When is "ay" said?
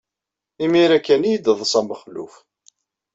1.27-1.37